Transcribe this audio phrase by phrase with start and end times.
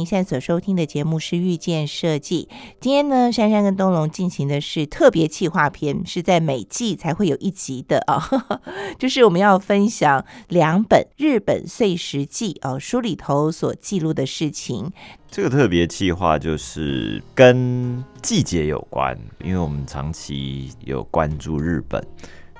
[0.00, 2.48] 您现在所收听的节目是《遇见设计》。
[2.80, 8.18] 今天呢，珊珊跟东龙进行的是特别企划片，是在每季才会有一集的啊。
[8.98, 14.90] 就是我们要分享两本《日本碎石记》哦，书里头所记录的事情。
[15.30, 19.14] 这个特别企划就是跟季节有关，
[19.44, 22.02] 因为我们长期有关注日本，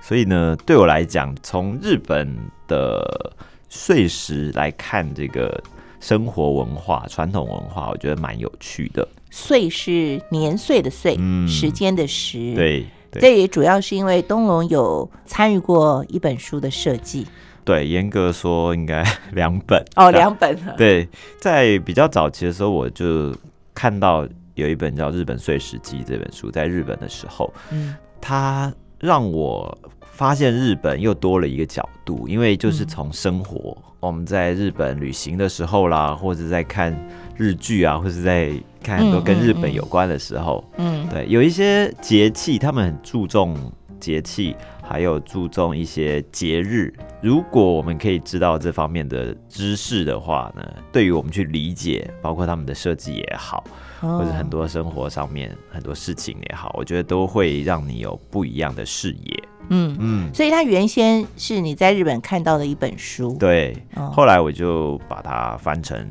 [0.02, 2.36] 所以呢，对我来讲，从日本
[2.68, 3.34] 的
[3.70, 5.58] 碎石来看这个。
[6.00, 9.06] 生活文化、传统文化，我觉得蛮有趣的。
[9.30, 11.16] 岁是年岁的岁，
[11.46, 12.54] 时间的时。
[12.54, 17.26] 对，这也主要是因为东龙有参与过一本书的设计。
[17.64, 20.58] 对，严格说应该 两本哦，两本。
[20.76, 21.08] 对，
[21.38, 23.32] 在比较早期的时候，我就
[23.74, 29.76] 看到有一本叫《日本碎石记》这本书，在日本的时候，嗯，它让我
[30.12, 33.76] 发现日本又多了一个角度，因为就是从生活。
[33.98, 36.94] 我们在日本旅行的时候啦，或者在看
[37.36, 38.50] 日剧啊，或者在
[38.82, 43.54] 看很多跟日本有关的时候，嗯，对，有一些节气，他们很注重
[43.98, 46.92] 节气，还有注重一些节日。
[47.20, 53.62] 如果我们可以知道这方面的知识的话呢，对于我们去理解，包括他们的设计也好，
[54.00, 59.42] 或者很多生活上面很多事情也好，我觉得都会让你有不一样的视野。
[59.68, 63.76] 嗯嗯，所以它原先是你在日本看到的一本书，对，
[64.12, 66.10] 后来我就把它翻成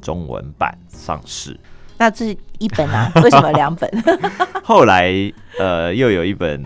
[0.00, 1.58] 中文版上市。
[1.98, 3.10] 那这是一本啊？
[3.22, 3.90] 为什么两本？
[4.62, 5.12] 后来
[5.58, 6.64] 呃，又有一本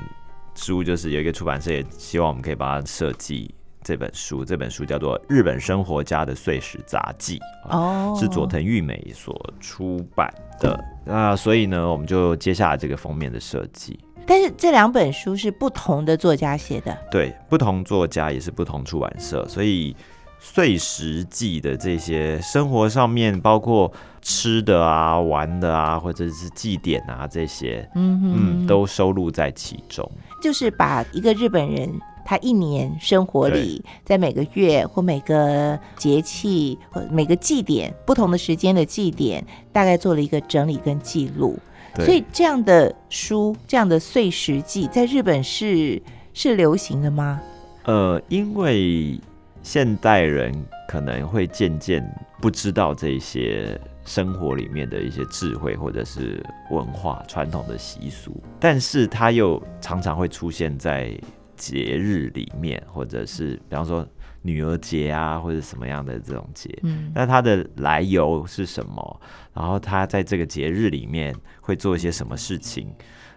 [0.55, 3.53] 书，就是有一个出版社也希望我们可以帮他设计
[3.85, 4.45] 这本书。
[4.45, 7.39] 这本书叫做《日本生活家的碎石杂记》，
[7.71, 10.83] 哦，是佐藤玉美所出版的。
[11.05, 13.97] 那所以呢，我们就接下来这个封面的设计。
[14.27, 19.93] 但是这两本书是不同的作家写的，对，不同作家也是不同出版社，所以
[20.39, 30.11] 《碎石记》的这些生活上面，包括吃的啊、玩的啊，或者是祭典啊这些，嗯嗯，都收录在其中。
[30.41, 31.91] 就是把一个日本人
[32.25, 41.59] 他一年生活里，在每个月或每个节气或每个祭典不同的时间的祭典，大概做了一个整理跟记录。
[41.97, 46.03] 所以这样的书，这样的碎石记，在日本是
[46.33, 47.41] 是流行的吗？
[47.85, 49.21] 呃，因为
[49.63, 50.53] 现代人
[50.89, 52.05] 可能会渐渐
[52.41, 61.17] 不知道这些生活里面的一些智慧或者是文化传统的习俗，但是它又常常会出现在
[61.57, 64.07] 节日里面，或者是比方说。
[64.47, 69.21] 女儿节啊，或者什么样的这种节，嗯，那它的来由是什么？
[69.55, 72.93] 然后他在这个节日里面会做一些什么事情？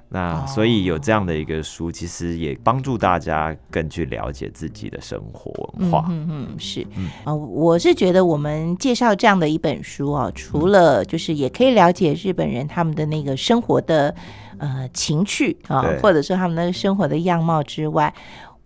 [0.09, 5.49] 那所以有这样的一个书，其实也帮助大家更去了解自己的生活
[5.79, 6.05] 文化。
[6.09, 6.85] 嗯嗯，是
[7.23, 14.13] 啊，我是觉得我们介绍这样的一本书啊，除了就是也可以了解日本人他们的那个生活的
[14.59, 18.13] 呃情趣啊，或者说他们的生活的样貌之外。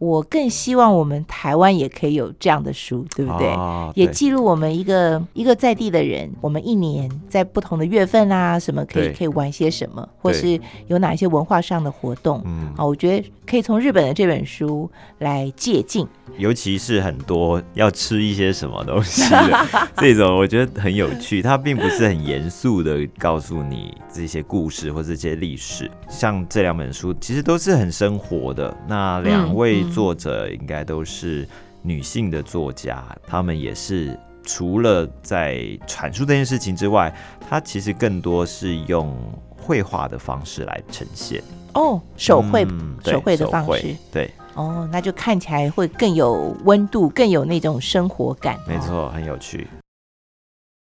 [0.01, 3.55] 我更希望我们台湾也可以有这样的书，对不对？
[3.93, 12.41] 也记录我们一个一个在地的人，我们一年在不同的月份啊，什么可以可以玩些什么，或是有哪一些文化上的活动。
[12.45, 14.89] 嗯，啊，我觉得可以从日本的这本书
[15.19, 16.03] 来借鉴，
[16.39, 19.21] 尤其是很多要吃一些什么东西
[19.97, 21.43] 这种，我觉得很有趣。
[21.43, 28.75] 它并不是很严肃的告诉你这些故事或这些历史，像这两本书其实都是很生活的。
[28.87, 29.85] 那两位。
[29.91, 31.47] 作者应该都是
[31.81, 35.57] 女性的作家，她们也是除了在
[35.87, 37.13] 阐述这件事情之外，
[37.49, 39.15] 她其实更多是用
[39.57, 41.43] 绘画的方式来呈现。
[41.73, 42.67] 哦，手绘，
[43.05, 48.59] 手绘的方式，对，哦，那就看起来会更有温度，更有那种生活感。
[48.67, 49.67] 没错，很有趣。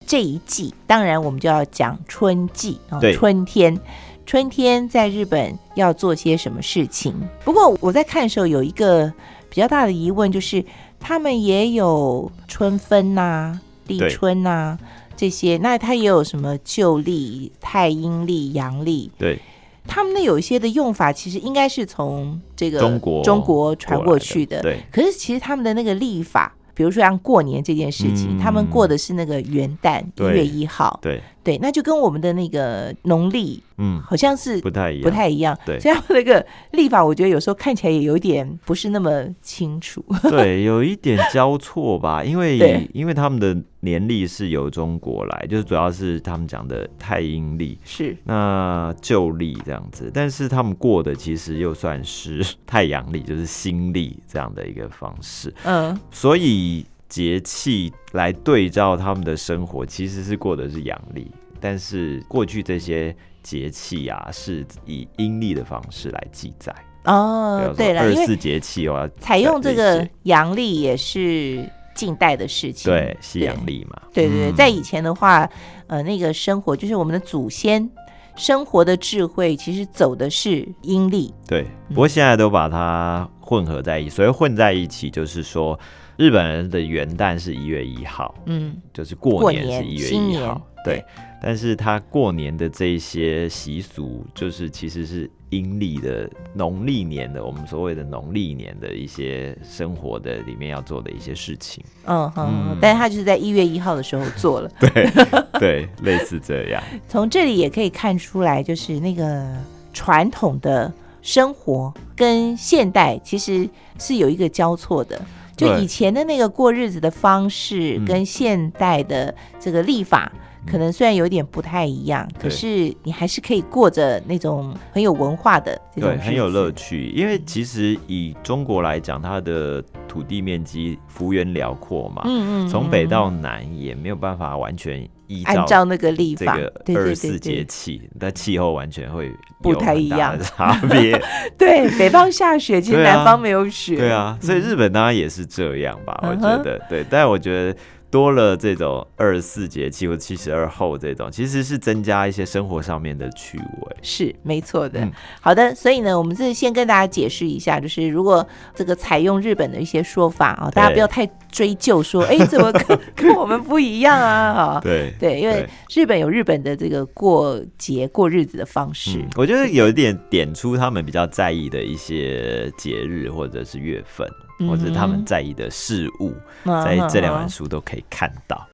[0.07, 3.79] 这一季，当然我们就要讲春季啊，春天。
[4.29, 7.15] 春天在日本要做些什么事情？
[7.47, 9.11] 不过我在看的时候有一个
[9.49, 10.63] 比较大的疑问，就是
[11.01, 14.77] 他们也有春分呐、立春呐
[15.17, 19.11] 这些，那它也有什么旧历、太阴历、阳历？
[19.17, 19.39] 对，
[19.87, 24.61] 他们的有一些的用法，其实应该是从这个中国中国传过去的。
[24.61, 30.99] 对，可是其实他们的那个历法，比如说像过年这件事情，他们过的是那个元旦一月一号。
[31.01, 31.19] 对。
[31.49, 35.59] 对，那就跟我们的那个农历，嗯，好像是不太一样，不太一样。
[35.65, 40.05] 对，这样那个历法，我觉得有时候看起来也有点不是那么清楚。
[40.25, 55.51] 对，有一点交错吧， 因为因为他们的年历是由中国来，就是主要是他们讲的太阴历，是那旧历这样子，但是他们过的其实又算是太阳历，就是新历这样的一个方式。
[55.65, 56.85] 嗯，所以。
[57.09, 66.75] 节气来对照他们的生活，其实是过的是阳历，但是过去这些节气啊，是以阴历的方式来记载。
[67.05, 74.03] 哦，对了，二十四节气哦，采用这个阳历也是近代的事情，对，西阳历嘛。
[74.13, 75.49] 对对对，在以前的话，
[75.87, 77.89] 呃，那个生活就是我们的祖先
[78.37, 81.33] 生活的智慧，其实走的是阴历。
[81.47, 85.79] 对，不过现在都把它混合在一起，所以混在一起就是说。
[86.19, 91.03] 日本人的元旦是一月一号，嗯，就是过年是一月一号，对。
[91.41, 101.85] 但是他过年的这些习俗，就是其实是阴历的农历年的，我们所谓的农历年的一些生活的里面要做的一些事情。
[102.07, 105.09] 嗯哼，但是他就是在一月一号的时候做了，对
[105.61, 106.83] 对，类似这样。
[107.07, 109.47] 从这里也可以看出来，就是那个
[109.93, 110.93] 传统的
[111.23, 113.71] 生活跟现代其实
[114.01, 115.25] 是有一个交错的。
[115.59, 120.33] 就以前的那个过日子的方式，跟现代的这个立法，
[120.65, 127.09] 可能虽然有点不太一样，可是你还是可以过着那种很有文化的这种，很有乐趣。
[127.09, 135.07] 因为其实以中国来讲，它的土地面积幅员辽阔嘛，嗯嗯，从北到南也没有办法完全。
[135.45, 136.59] 按照那个历法，
[136.95, 139.31] 二十四节气，那气候完全会
[139.63, 141.21] 不太一样， 差别。
[141.59, 143.97] 对，北方下雪，其实南方没有雪。
[143.97, 146.19] 对啊，所以日本当然也是这样吧？
[146.23, 147.79] 我觉得，对，但我觉得。
[148.11, 153.97] 多了这种二十四节气或七十二候这种，其实是增加一些生活上面的趣味。
[154.03, 155.07] 是没错的。
[155.41, 164.55] 好的，所以呢，我们是先跟大家解释一下，就是如果这个采用日本的一些说法啊，大家不要太追究说， 哎，怎么跟跟我们不一样啊？
[164.55, 169.23] 哈，对对，因为日本有日本的这个过节过日子的方式。
[169.37, 174.27] 我觉得有一点点出他们比较在意的一些节日或者是月份。
[174.67, 176.33] 或者他们在意的事物，
[176.65, 178.69] 在这两本书都可以看到。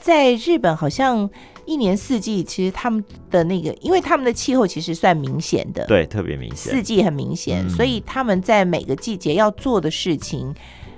[0.00, 1.28] 在日本，好像
[1.64, 10.54] 一年四季，其实他们的那个，因为他们的气候其实算明显的，对，特别明显，四季很明显，所以他们在每个季节要做的事情。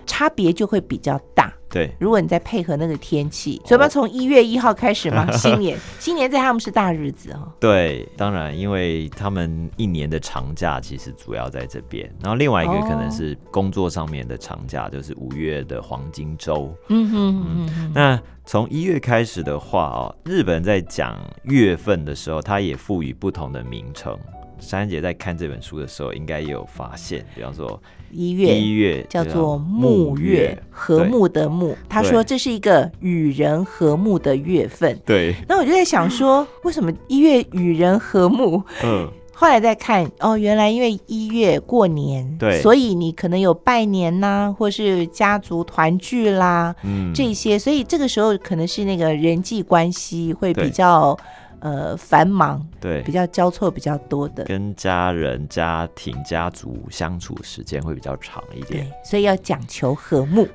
[0.07, 1.51] 差别就会比较大。
[1.75, 7.51] 对，如果你再配合那个天气，所以我们从一月一号开始嘛， 新年，新年在他们是大日子哦。
[7.59, 16.73] 对，当然，因为他们一年的长假其实主要在这边，然后另外一个可能是工作上面的长假，就是五月的黄金周。
[16.91, 17.93] 嗯哼嗯哼。
[17.93, 24.17] 那从一月开始的话哦，日本在讲月份的时候，它也赋予不同的名称。
[24.59, 27.81] 珊姐在看这本书的时候，应该也有发现，比方说
[28.11, 31.77] 一月一月叫做木月，和睦的睦。
[31.89, 34.99] 他说这是一个与人和睦的月份。
[35.05, 35.35] 对。
[35.49, 38.63] 那我就在想说，为什么一月与人和睦？
[38.85, 39.11] 嗯。
[39.37, 51.19] 后来再看，哦，原来因为一月过年，对，所以你可能有拜年呐，或是家族团聚啦，嗯，这些，所以这个时候可能是那个人际关系会比较。
[51.65, 60.47] 呃，繁忙对，比较交错比较多的，跟家人、家庭、家族相处时间会比较长一点，所以要讲求和睦。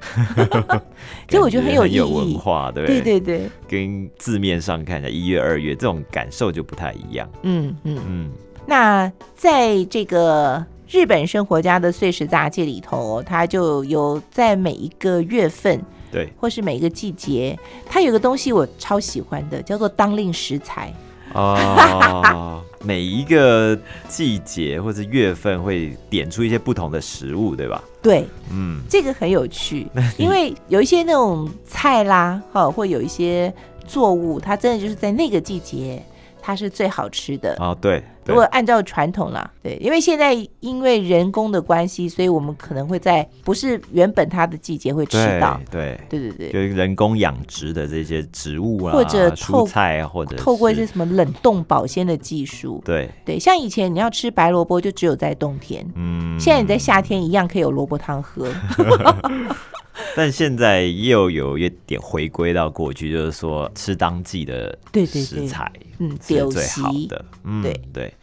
[1.28, 2.86] 其实我觉得很有意义，文化对。
[2.86, 7.28] 对对对，跟字面上看的一月、二月这种感受就不太一样。
[7.42, 8.00] 嗯嗯。
[8.08, 8.32] 嗯。
[8.68, 15.80] 那在这个日本生活家的碎石杂记里头，它就有在每一个月份。
[16.12, 17.56] 对，或是每一个季节，
[17.86, 20.92] 它有个东西我超喜欢的，叫做当令食材。
[21.36, 23.78] 哦， 每一个
[24.08, 27.84] 季节或者月份会点出一些不同的食物，对吧？
[28.02, 29.86] 对，嗯，这个很有趣，
[30.18, 33.54] 因为有一些那种菜啦，哈，或有一些
[33.86, 36.04] 作物，它真的就是在那个季节。
[36.50, 37.56] 它是最好吃的。
[37.60, 38.04] 哦，对。
[38.26, 46.20] 如果按照传统啦，对，因为现在因为人工的关系，所以我们可能会在不是原本它的季节会吃到，对，对。
[46.20, 53.10] 对对，就人工养殖的这些植物啊，或者蔬菜，或者透过一些什么冷冻保鲜的技术，对。
[53.24, 58.48] 对，像以前你要吃白萝卜，就只有在冬天，嗯，现在你在夏天一样可以有萝卜汤喝。
[60.16, 68.14] 但现在又有一点回归到过去，就是说吃当季的食材，嗯，是最好的，嗯，对对，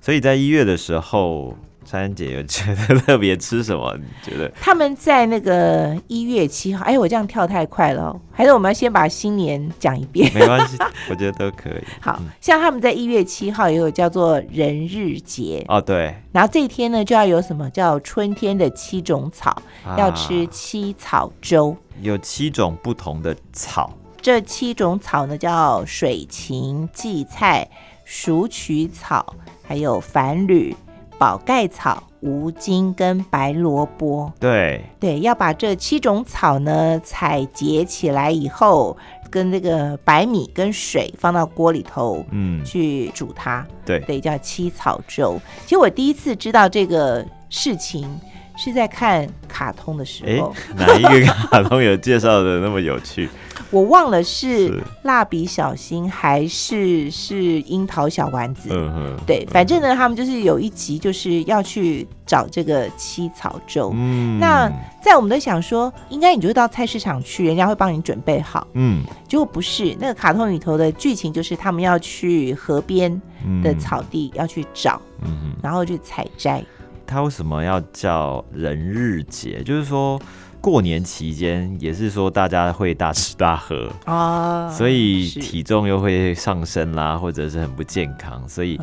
[0.00, 1.56] 所以在一月的时候。
[1.82, 3.96] 珊姐有觉得 特别吃什么？
[3.98, 6.84] 你觉得他们在那个一月七号？
[6.84, 10.30] 哎，我这样跳太快了，还是我们要先把新年讲一遍？
[10.36, 10.76] 没关系，
[11.10, 11.82] 我觉得都可以。
[12.00, 16.14] 好像他们在一月七号也有叫做人日节哦，对。
[16.30, 19.60] 然后这一天呢，就要有什么叫春天的七种草，
[19.96, 21.76] 要吃七草粥。
[22.02, 27.68] 有七种不同的草，这七种草呢叫水芹、荠菜、
[28.04, 30.76] 鼠曲草，还有矾缕。
[31.18, 34.32] 宝盖草、无精跟白萝卜。
[34.40, 38.96] 对对，要把这七种草呢采结起来以后，
[39.28, 43.66] 跟那个白米跟水放到锅里头，嗯，去煮它。
[43.84, 45.38] 对对，叫七草粥。
[45.64, 48.08] 其实我第一次知道这个事情。
[48.62, 53.26] 是在看卡通的时候，哪一个卡通有介绍的那么有趣？
[53.70, 58.68] 我忘了是蜡笔小新还是是樱桃小丸子。
[58.72, 63.92] 嗯哼，对，反正呢，他们就是有一集就是要去找这个七草粥。
[63.94, 68.66] 嗯，那在我们都想说，应该你就到菜市场去，人家会帮你准备好。
[68.74, 73.10] 嗯，结果不是，那个卡通里头的剧情就是他们要去河边
[73.62, 76.62] 的草地要去找，嗯然后去采摘。
[77.10, 79.64] 它为什么要叫人日节？
[79.64, 80.20] 就是说
[80.60, 88.80] 过年期间，也是说大家会大吃大喝啊，所以体重又会上升啦，或者是很不健康，所以。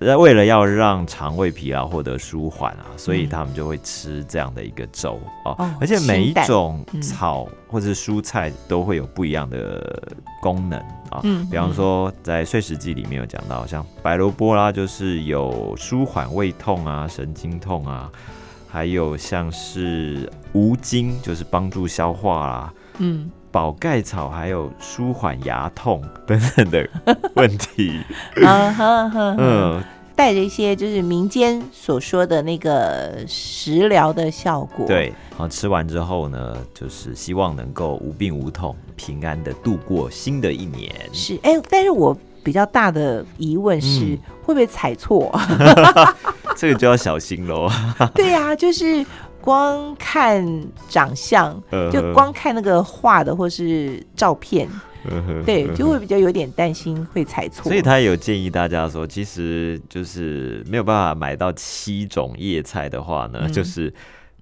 [0.00, 5.56] 那为了要让肠胃疲劳获得舒缓啊，所以他们就会吃这样的一个粥哦。
[5.80, 10.02] 而且每一种草或者蔬菜都会有不一样的
[10.40, 10.78] 功能
[11.10, 11.20] 啊。
[11.24, 18.08] 嗯，比方说在《碎石记》里面有讲到，像白萝卜啦，就是有舒缓胃痛啊、神经痛啊；
[18.68, 22.74] 还有像是无精，就是帮助消化啦。
[22.98, 26.88] 嗯，宝盖草还有舒缓牙痛等等的
[27.34, 28.00] 问题。
[29.38, 29.82] 嗯，
[30.14, 34.86] 带着一些就是民间所说的那个食疗的效果。
[34.86, 40.92] 对，然后吃完之后呢，就是希望能够无病无痛、平安的度过新的一年。
[41.12, 45.32] 是，哎，但是我比较大的疑问是，会不会踩错？
[46.56, 47.70] 这个就要小心喽。
[48.14, 49.06] 对呀，就是。
[49.48, 50.46] 光看
[50.90, 51.58] 长相，
[51.90, 54.68] 就光看那个画的或是照片，
[55.46, 57.62] 对，就会比较有点担心会踩错。
[57.64, 63.90] 所以他有建议大家说，其实就是没有办法买到七种叶菜的话呢，就是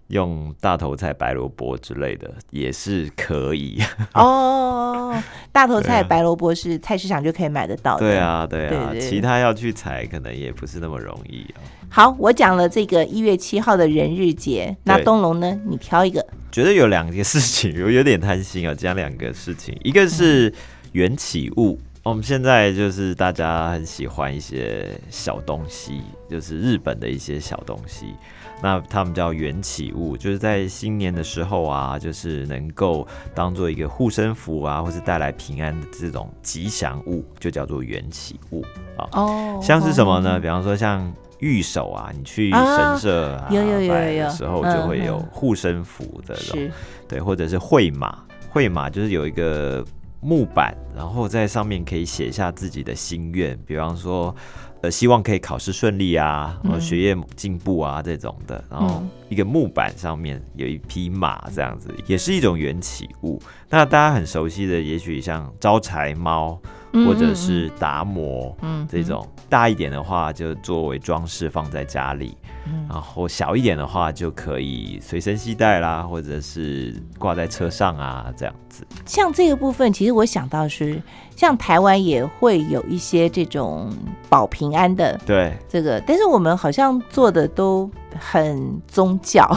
[0.09, 3.81] 用大头菜、白萝卜之类的也是可以。
[4.15, 5.15] 哦，
[5.53, 8.01] 大头菜、白萝卜是菜市场就可以买得到的。
[8.01, 11.63] 对啊，对啊，其他要去采可能也不是那么容易啊。
[11.89, 15.59] 好，我讲了这个一月七号的人日节，那东龙呢？
[15.67, 16.25] 你挑一个。
[16.53, 19.75] 觉得有两件事情，我有点贪心啊，讲两个事情。
[19.83, 20.53] 一个是
[20.93, 28.15] 缘起物，我们现在就是大家很喜欢一些小东西，就是日本的一些小东西。
[28.63, 38.63] 那他们叫缘起物，就是在新年的时候啊，就是能够当做一个护身符啊，或是带来平安的这种吉祥物，就叫做缘起物
[38.97, 39.09] 啊。
[39.13, 40.39] 哦，像是什么呢？
[40.39, 41.11] 比方说像。
[41.39, 46.35] 玉手啊，你去神社啊，有有有有时候就会有护身符的，
[47.07, 48.19] 对，或者是绘马，
[48.51, 49.85] 绘马就是有一个
[50.21, 54.35] 木板，然后在上面可以写下自己的心愿，比方说，
[54.81, 63.41] 呃，希望可以考试顺利啊，然后学业进步啊这种的，然后一个木板上面有一匹马这样子，也是一种缘起物。
[63.69, 66.59] 那大家很熟悉的，也许像招财猫。
[67.05, 72.35] 或者是达摩，嗯，这种大一点的话，就作为装饰放在家里，
[72.89, 78.87] 然后小一点的话，就可以随身携带啦，或者是挂在车上啊，这样子。
[79.05, 80.99] 像这个部分，其实我想到是，
[81.37, 83.93] 像台湾也会有一些这种
[84.31, 89.49] 保平安的，对这个，但是我们好像做的都很宗教，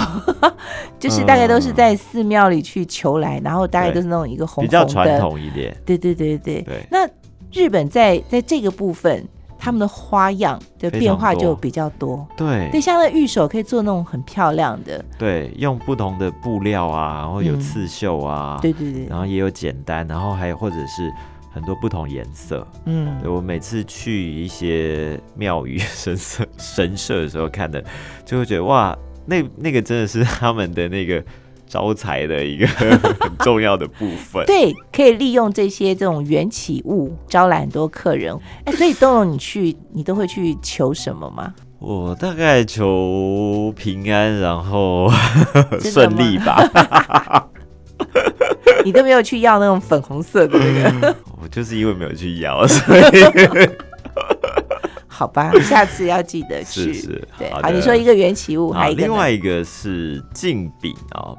[0.99, 6.61] 就是大概都是在寺庙里去求来，然后大概都是那种一个红比较传统一点，对对对对。
[6.61, 7.07] 对，那。
[7.51, 12.23] 日本在在这个部分，他们的花样的变化就比较多。
[12.37, 15.03] 对，对，像那玉手可以做那种很漂亮的。
[15.17, 21.11] 对，用不同的布料啊，然后有刺绣啊，对对对，然后也有简单，然后还有或者是
[21.51, 22.67] 很多不同颜色。
[22.85, 27.83] 嗯，我每次去一些庙宇 神社神社的时候看的，
[28.25, 31.23] 就会觉得哇，那那个真的是他们的那个。
[31.71, 32.65] 招财的一个
[33.21, 38.35] 很重要的部分，对，可以利用这些这种缘起物招来很多客人。
[38.65, 41.53] 哎，所以东龙，你去你都会去求什么吗？
[41.77, 45.11] 我大概求平安，然后
[45.79, 47.47] 顺利吧。
[48.83, 51.15] 你都没有去要那种粉红色的那个？
[51.41, 53.01] 我就是因为没有去要，所以。
[55.07, 56.93] 好吧，下次要记得去。
[56.93, 57.51] 是是，对。
[57.51, 61.37] 好，你说一个缘起物，还另外一个是镜饼哦。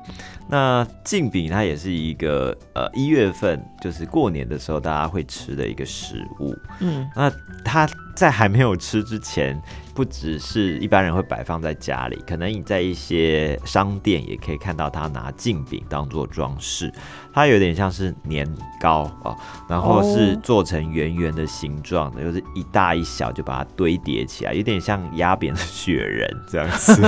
[0.51, 6.55] 那镜饼它也是一个呃一月份就是过年的时候大家会吃的一个食物。
[6.81, 7.33] 嗯，那
[7.65, 9.61] 它在还没有吃之前。
[9.93, 16.91] 不只是一般人会摆放在家里，可能你在一些商店也可以看到他拿镜饼当做装饰。
[17.35, 18.49] 它有点像是年
[18.81, 19.37] 糕啊，
[19.69, 27.03] 然后是做成圆圆的形状的，就是一大一小就把它堆叠起来，有点像压扁的雪人这样子。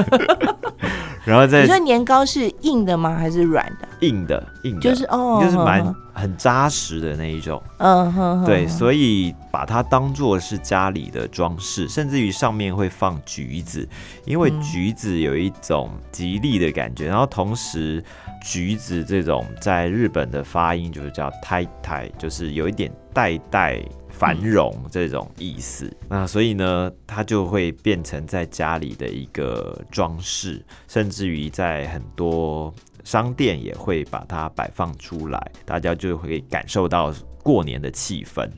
[1.25, 3.17] 然后再你说年糕是硬的吗？
[3.17, 3.89] 还是软的？
[4.03, 7.63] 硬的，硬的，就是哦，就是蛮很扎实的那一种。
[7.79, 13.89] 嗯哼，对，所以把它当做是家里的装饰，甚至于上面会放橘子，
[14.27, 17.07] 因为橘子有一种吉利的感觉。
[17.07, 18.05] 然后同时，
[18.45, 23.83] 橘子这种在日本的发音就是叫“太太”，就是有一点代代。
[24.15, 32.73] 繁荣这种意思，那所以呢，它就会变成在家里的一个装饰，甚至于在很多
[33.05, 38.49] 商店也会把它摆放出来，大家就会感受到过年的气氛。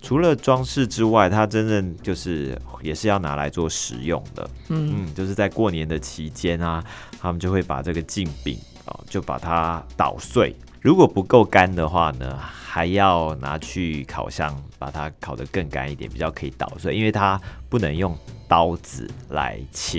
[0.00, 4.48] 除了装饰之外，它真正就是也是要拿来做食用的。
[4.68, 6.82] 嗯嗯，就是在过年的期间啊，
[7.20, 10.54] 他们就会把这个镜饼啊，就把它捣碎。
[10.80, 17.38] 如果不够干的话呢，还要拿去烤箱把它烤得更干一点，比较可以捣碎，因为它
[17.68, 19.98] 不能用刀子来切。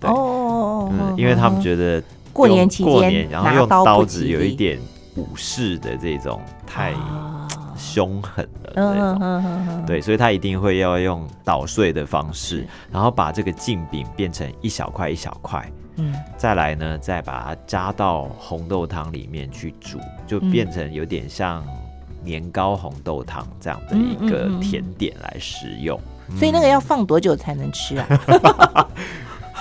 [0.00, 2.02] 对哦，嗯，因为他们觉得
[2.36, 4.78] 过年期间然后用刀子有一点
[5.16, 6.92] 武士的这种太
[7.74, 15.66] 凶狠了那种，对，所以他一定会要用捣碎的方式，然后把这个镜饼变成一小块一小块。
[15.96, 21.64] 嗯，再来呢，再把它加到红豆汤里面去煮，就变成有点像
[22.22, 25.98] 年糕红豆汤这样的一个甜点来食用。
[26.36, 28.06] 所以那个要放多久才能吃啊？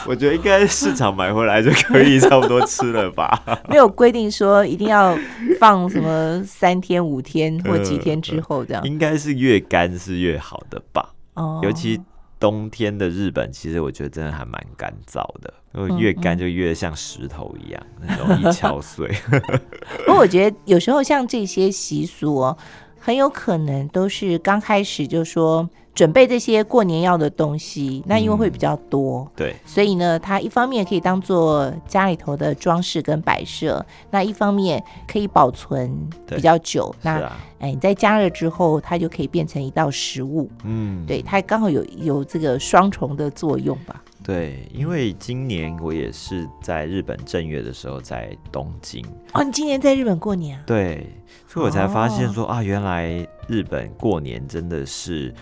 [0.07, 3.41] 我觉得应该市场买回来就可以差不多吃了吧。
[3.69, 5.17] 没有规定说一定要
[5.59, 8.83] 放什么三天、五天或几天之后这样。
[8.83, 11.13] 应该是越干是越好的吧？
[11.33, 12.00] 哦，尤其。
[12.38, 19.09] 冬天的日本，其实我觉得真的还蛮干燥的，因为越干就越像石头一样，很容易敲碎。
[20.05, 22.57] 不过我觉得有时候像这些习俗哦，
[23.05, 25.69] 很有可能都是刚开始就说。
[25.93, 35.97] 准备这些过年要的东西，那因为会比较多，对，所以呢，它一方面可以当做家里头的装饰跟摆设，那一方面可以保存
[36.27, 36.93] 比较久。
[37.01, 40.50] 那哎，你在加热之后，它就可以变成一道食物。
[40.65, 44.03] 嗯，对，它刚好有有这个双重的作用吧。
[44.25, 49.05] 对，因为今年我也是在日本正月的时候在东京。
[49.33, 50.64] 哦，你今年在日本过年啊？
[50.66, 51.07] 对，
[51.48, 55.33] 所以我才发现说啊，原来日本过年真的是。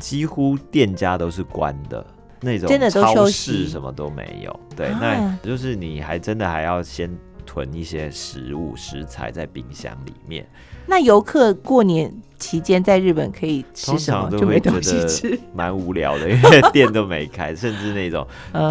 [0.00, 2.06] 几乎店家都是关的，
[2.40, 4.60] 那种超市什么都没有。
[4.74, 10.48] 对，那就是你还真的还要先囤一些食物食材在冰箱里面。
[10.90, 14.28] 那游客过年期间在日本可以吃什么？
[14.36, 18.26] 就没东西吃， 蛮无聊的，因 为店都没开，甚至那种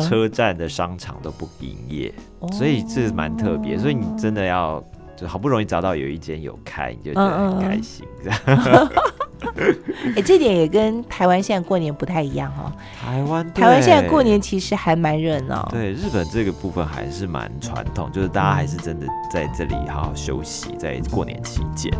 [0.06, 2.14] 车站的商场都不营业，
[2.52, 3.78] 所以这蛮特别。
[3.78, 4.84] 所以你真的要
[5.16, 8.06] 就好不容易找到有一间有开，你就觉得很开心。
[10.16, 12.72] 哎，这点也跟台湾现在过年不太一样哦。
[13.00, 15.68] 台湾台湾现在过年其实还蛮热闹。
[15.72, 21.92] 对，日本这个部分还是蛮传统，就是大家还是真的在这里好好休息，在过年期间。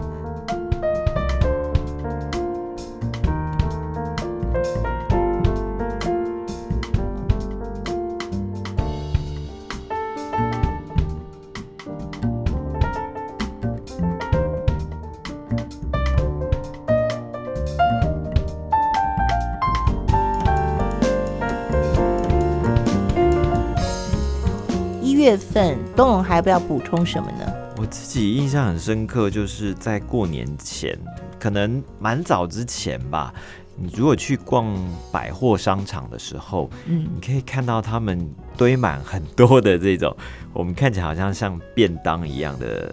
[25.30, 27.46] 月份，东龙还要不要补充什么呢？
[27.78, 30.98] 我自己印象很深刻，就是在过年前，
[31.40, 33.32] 可能蛮早之前吧。
[33.76, 34.76] 你如果去逛
[35.12, 40.16] 百货商场的时候，嗯，你可以看到他们堆满很多的这种，
[40.52, 42.92] 我们看起来好像像便当一样的，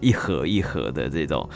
[0.00, 1.46] 一盒一盒的这种，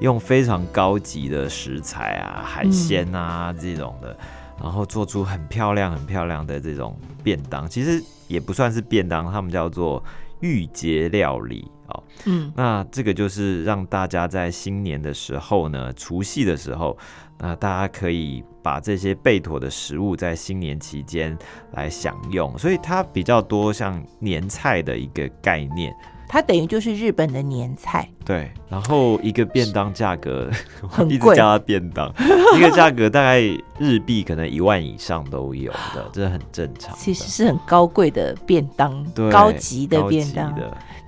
[0.00, 4.14] 用非常高级的食材啊、海鲜啊这种的，
[4.60, 7.68] 然后做出很漂亮、很漂亮的这种便当。
[7.68, 8.02] 其实。
[8.28, 10.04] 也不算是便当，他们叫做
[10.40, 12.04] 御节料理哦。
[12.26, 16.94] 嗯，那这个就是让大家在新年的时候呢，除夕的时候，
[17.38, 21.34] 那大家可以把这些备妥的食物在新年期间
[21.72, 25.90] 来享用，所以它比较多像年菜的一个概念。
[26.28, 28.50] 它等于就是日本的年菜，对。
[28.68, 30.50] 然后一个便当价格
[30.86, 32.12] 很 贵，叫它便当，
[32.54, 33.40] 一个价格大概
[33.78, 36.94] 日币可能一万以上都有的，这很正常。
[36.98, 40.54] 其实是很高贵的便当，高级的便当。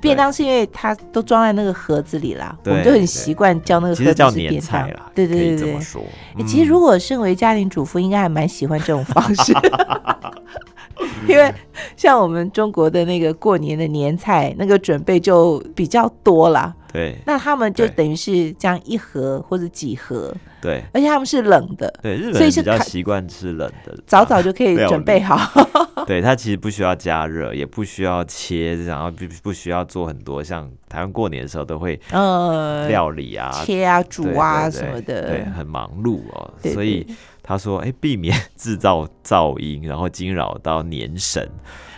[0.01, 5.13] 便当是因为它都装在那个盒子里啦，我们就很习惯叫那个盒子叫年菜啦。
[5.15, 9.53] 对对对对，其实如果身为家庭主妇，应该还蛮喜欢这种方式。
[11.29, 11.53] 因为
[11.97, 16.75] 像我们中国的那个过年的年菜，那个准备就比较多啦。
[16.93, 20.35] 对，那他们就等于是这样一盒或者几盒。
[20.61, 21.89] 对，而且他们是冷的。
[22.03, 25.39] 对，日本人比较习惯吃冷的，早早就可以准备好。
[26.05, 36.53] 对，它其实不需要加热，也不需要切，然后不不需要做很多，像台湾过年的时候都会呃料理啊、切啊、煮啊什么的，对，很忙碌哦。
[36.65, 37.07] 所以
[37.51, 41.51] 他说，哎，避免 制造噪音，然后惊扰到年神。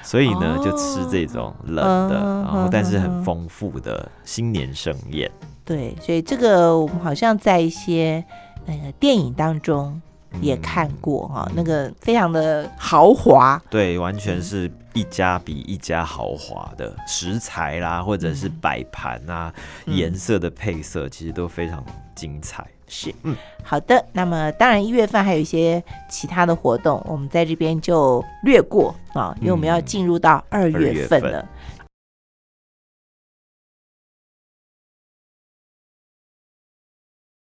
[0.02, 1.76] 所以呢，就吃这种冷
[2.08, 5.30] 的，然后但是很丰富的新年盛宴。
[5.62, 8.24] 对，所以这个我们好像在一些
[8.64, 10.00] 那个电影当中
[10.40, 13.62] 也看过哈，那个非常的豪华。
[13.68, 19.52] 对，完全是一家比一家豪华的食材啦，或者是摆盘啊，
[19.86, 21.84] 颜色的配色其实都非常
[22.14, 22.66] 精彩。
[22.94, 24.04] 是，嗯，好的。
[24.12, 31.42] 那么当然一月份还有一些其他的活动，我们在这边就略过啊，因为我们要进入到二月份了。